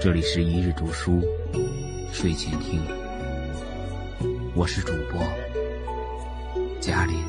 [0.00, 1.20] 这里是一日读书
[2.12, 2.80] 睡前听，
[4.54, 5.20] 我是主播
[6.80, 7.20] 嘉林。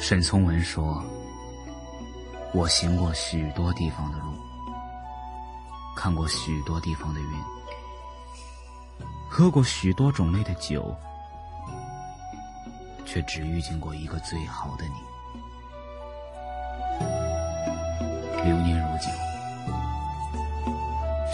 [0.00, 1.02] 沈从文说
[2.54, 4.32] ：“我行过许多地方的路，
[5.96, 7.26] 看过许多地方的云，
[9.28, 10.94] 喝过许多种类的酒，
[13.04, 14.92] 却只遇见过一个最好的你。”
[18.44, 19.10] 流年如酒，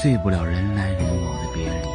[0.00, 1.88] 醉不了人来人往的别离。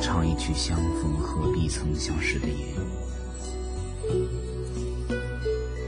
[0.00, 2.74] 唱一曲相逢何必曾相识的夜，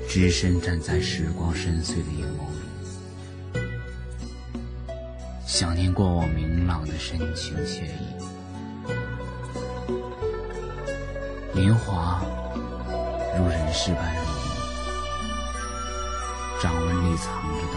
[0.08, 2.40] 只身站在时光深邃的眼眸
[3.54, 3.60] 里，
[5.46, 8.16] 想念过往明朗的深情惬意。
[11.52, 12.20] 年华
[13.38, 14.35] 如人世般如。
[16.66, 17.74] 掌纹里藏着的，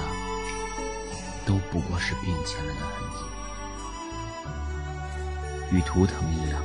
[1.45, 3.19] 都不过是变迁了的痕迹，
[5.69, 6.59] 与图腾一样，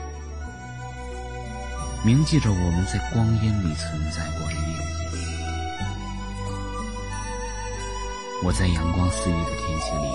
[2.02, 4.80] 铭记着我们在光阴里存在过的印记。
[8.42, 10.08] 我在阳光肆意的天气里，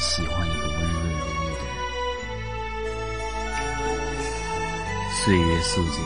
[0.00, 1.74] 喜欢一个温润如玉的人。
[5.12, 6.02] 岁月素净，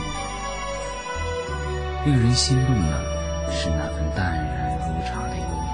[2.07, 3.19] 令人心动的。
[3.51, 5.69] 是那份淡然如茶的优雅，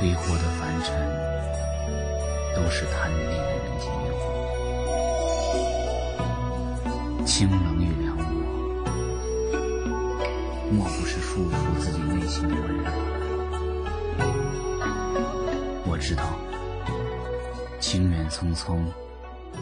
[0.00, 0.86] 挥霍的凡尘
[2.54, 4.20] 都是贪恋的人间烟火。
[7.24, 8.22] 清冷与凉薄，
[10.72, 12.90] 莫不是束缚自己内心的温柔？
[15.86, 16.22] 我知道，
[17.78, 18.80] 情缘匆匆，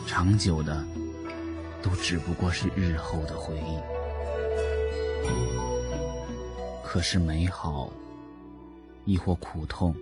[0.06, 0.82] 长久的，
[1.82, 3.78] 都只不过是日后的回忆。
[6.96, 7.92] 可是美好，
[9.04, 9.94] 亦或苦痛，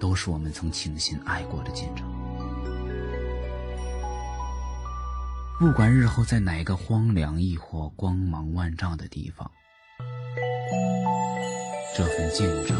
[0.00, 2.04] 都是我们曾倾心爱过的见证。
[5.60, 9.48] 不管日后在哪个荒凉亦或光芒万丈的地方，
[11.96, 12.76] 这份见证，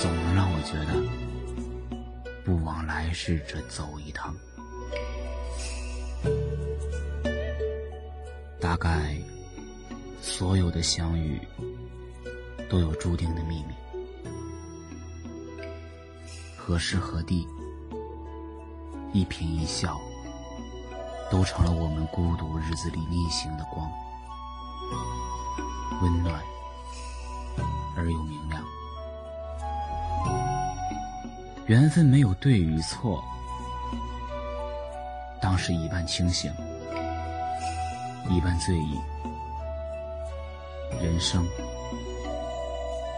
[0.00, 4.34] 总能让我觉得，不枉来世这走一趟。
[8.58, 9.20] 大概。
[10.20, 11.40] 所有的相遇，
[12.68, 13.74] 都有注定的秘密。
[16.56, 17.46] 何时何地，
[19.12, 19.98] 一颦一笑，
[21.30, 23.90] 都成了我们孤独日子里逆行的光，
[26.02, 26.40] 温暖
[27.96, 28.62] 而又明亮。
[31.66, 33.24] 缘分没有对与错，
[35.40, 36.52] 当时一半清醒，
[38.28, 38.98] 一半醉意。
[41.02, 41.46] 人生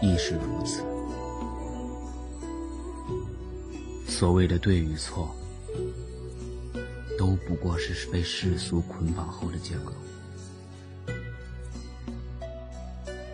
[0.01, 0.83] 亦是如此。
[4.07, 5.35] 所谓的对与错，
[7.17, 9.91] 都不过是被世俗捆绑后的结果。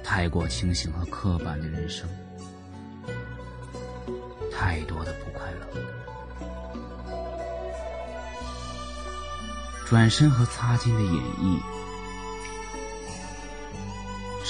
[0.03, 2.09] 太过清醒和刻板的人生，
[4.51, 5.67] 太多的不快乐。
[9.85, 11.59] 转身和擦肩的演绎。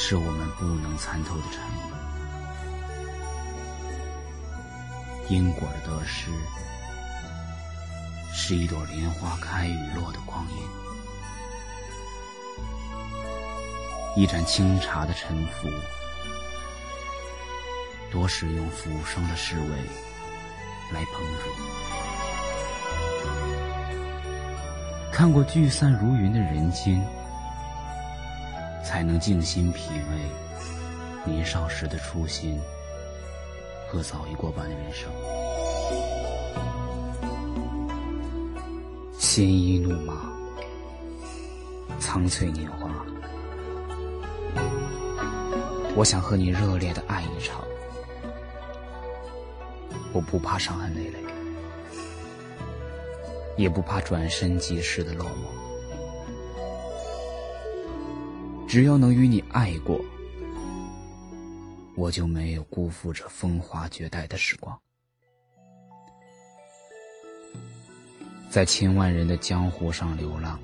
[0.10, 1.82] 是我们不能参透的禅意。
[5.32, 6.32] 因果的得失，
[8.34, 10.64] 是一朵莲花开与落的光阴；
[14.16, 15.70] 一盏清茶的沉浮，
[18.10, 19.68] 多是用浮生的侍卫
[20.92, 21.52] 来烹煮。
[25.12, 27.00] 看过聚散如云的人间。
[28.90, 32.60] 才能静心品味年少时的初心
[33.88, 35.08] 和早已过半的人生。
[39.20, 40.34] 鲜衣怒马，
[42.00, 42.90] 苍翠年华，
[45.96, 47.64] 我想和你热烈的爱一场。
[50.12, 51.20] 我不怕伤痕累累，
[53.56, 55.69] 也不怕转身即逝的落寞。
[58.70, 60.00] 只要能与你爱过，
[61.96, 64.80] 我就没有辜负这风华绝代的时光。
[68.48, 70.60] 在千万人的江湖上流浪，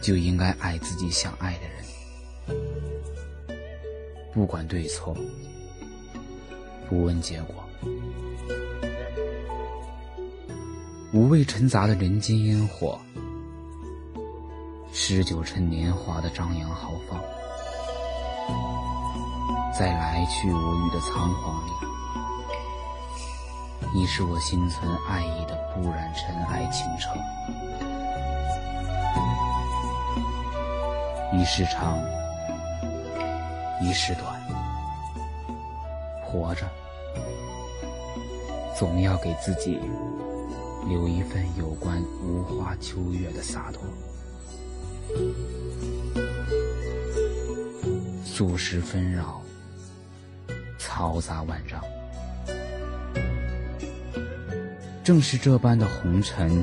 [0.00, 3.58] 就应该爱自己想爱的人，
[4.32, 5.16] 不管对错，
[6.88, 7.64] 不问结果，
[11.12, 13.00] 无畏尘杂的人间烟火。
[14.98, 17.20] 十九趁年华的张扬豪放，
[19.70, 21.70] 在来去无余的仓皇里，
[23.94, 27.14] 你是我心存爱意的不染尘埃倾城。
[31.38, 31.98] 一世长，
[33.82, 34.40] 一世短，
[36.24, 36.66] 活着
[38.74, 39.78] 总要给自己
[40.88, 43.82] 留一份有关无花秋月的洒脱。
[48.24, 49.40] 俗世纷扰，
[50.78, 51.82] 嘈杂万丈，
[55.02, 56.62] 正是这般的红尘，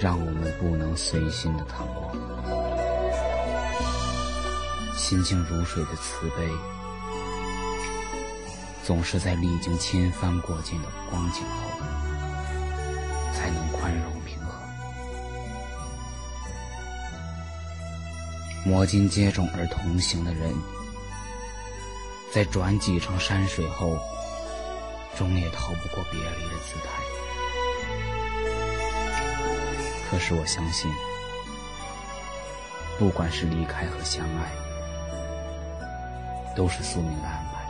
[0.00, 2.10] 让我们不能随心的淌过。
[4.96, 6.48] 心静如水的慈悲，
[8.84, 11.70] 总是在历经千帆过尽的光景后，
[18.64, 20.54] 摩肩接踵而同行的人，
[22.32, 23.98] 在转几程山水后，
[25.16, 26.88] 终也逃不过别离的姿态。
[30.10, 30.90] 可是我相信，
[32.98, 34.50] 不管是离开和相爱，
[36.54, 37.60] 都是宿命的安排。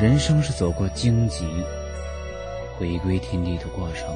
[0.00, 1.44] 人生是走过荆棘，
[2.78, 4.14] 回归天地的过程。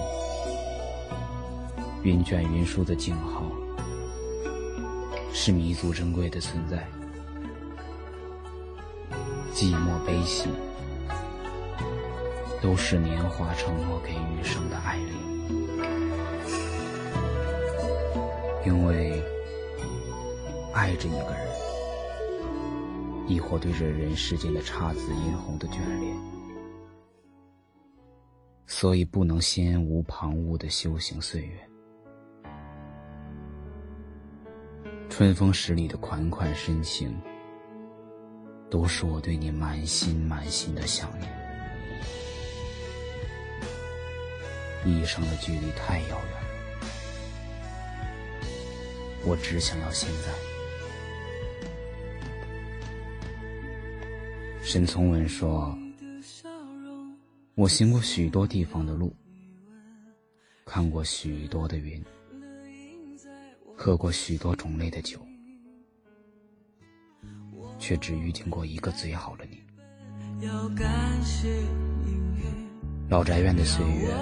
[2.07, 3.51] 云卷云舒的静好，
[5.33, 6.79] 是弥足珍贵的存在；
[9.53, 10.49] 寂寞悲喜，
[12.63, 15.11] 都是年华承诺给余生的爱恋。
[18.65, 19.21] 因为
[20.73, 21.49] 爱着一个人，
[23.27, 26.17] 亦或对着人世间的姹紫嫣红的眷恋，
[28.65, 31.66] 所以不能心无旁骛的修行岁月。
[35.17, 37.19] 春风十里的款款深情，
[38.71, 41.33] 都是我对你满心满心的想念。
[44.85, 46.37] 一生的距离太遥远，
[49.25, 50.31] 我只想要现在。
[54.63, 55.75] 沈从文说
[57.57, 59.17] ：“我行过许多地方的路，
[60.67, 62.05] 看过许多的云。”
[63.77, 65.21] 喝过许多种类的酒，
[67.79, 69.63] 却只遇见过一个最好的你。
[73.09, 74.13] 老宅院的岁月，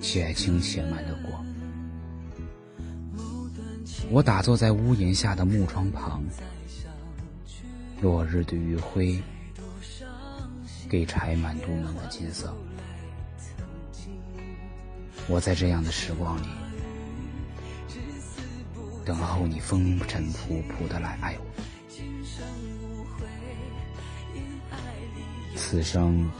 [0.00, 1.44] 且轻且慢的过。
[4.10, 6.22] 我打坐在屋檐下的木窗旁，
[8.00, 9.20] 落日的余晖，
[10.88, 12.54] 给柴满镀满了金色。
[15.28, 16.46] 我在这样的时光里。
[19.04, 21.44] 等候你风尘仆仆的来爱我，
[25.56, 26.30] 此生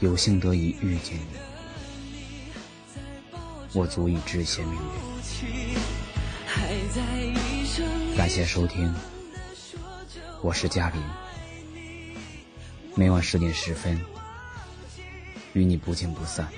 [0.00, 1.26] 有幸得以遇见你，
[3.74, 4.80] 我足以致谢命运。
[8.16, 8.94] 感谢收听，
[10.42, 11.02] 我是嘉林，
[12.94, 14.00] 每晚十点十分
[15.52, 16.48] 与你不见不散，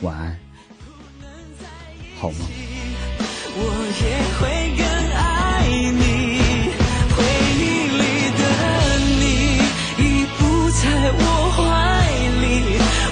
[0.00, 0.38] 晚安。
[2.16, 2.63] 好梦？
[3.56, 3.60] 我
[4.02, 4.04] 也
[4.36, 4.42] 会
[4.76, 4.82] 更
[5.14, 5.22] 爱
[5.70, 6.02] 你，
[7.14, 7.16] 回
[7.54, 7.62] 忆
[8.00, 8.02] 里
[8.38, 8.42] 的
[9.20, 9.22] 你
[9.98, 10.02] 已
[10.36, 10.38] 不
[10.70, 10.82] 在
[11.16, 11.22] 我
[11.54, 11.58] 怀
[12.42, 12.44] 里，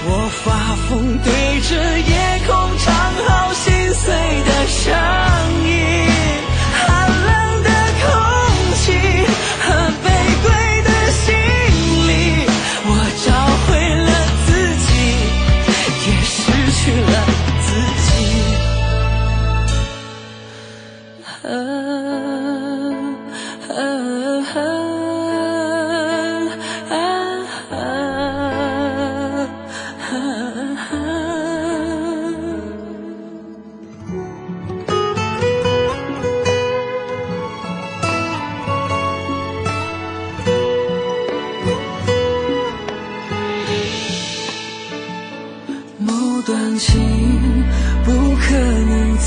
[0.05, 0.11] 我
[0.45, 0.45] 发
[0.89, 0.91] 疯
[1.23, 1.27] 对
[1.61, 1.71] 着
[2.11, 2.22] 夜。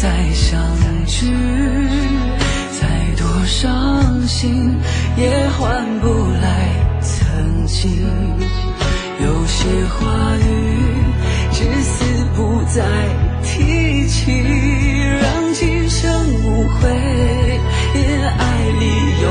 [0.02, 0.62] 再相
[1.06, 1.26] 聚，
[2.80, 2.86] 再
[3.18, 4.78] 多伤心
[5.16, 6.08] 也换不
[6.42, 6.70] 来
[7.02, 8.06] 曾经。
[9.24, 10.44] 有些话语
[11.54, 12.04] 至死
[12.36, 12.84] 不再
[13.42, 14.32] 提起，
[15.22, 16.04] 让今生
[16.44, 16.90] 无悔，
[17.96, 18.02] 也
[18.38, 18.42] 爱
[18.80, 18.84] 里
[19.24, 19.26] 有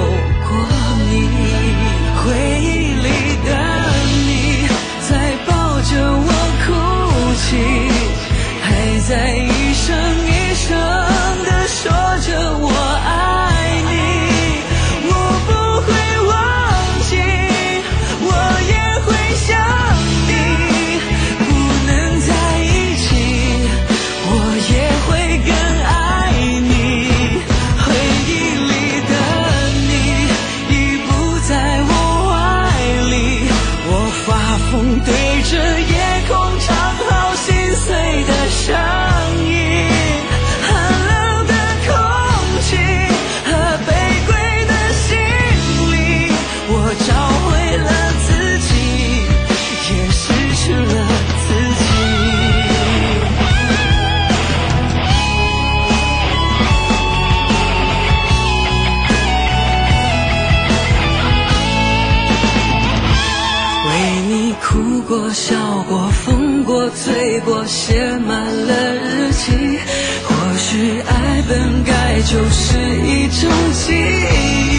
[64.63, 65.55] 哭过笑
[65.89, 69.79] 过疯过醉过写满了日记
[70.25, 74.75] 或许爱本该就是一种记忆。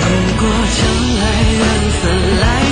[0.00, 0.06] 如
[0.38, 0.80] 果将
[1.18, 1.22] 来
[1.58, 1.60] 缘
[2.00, 2.65] 分来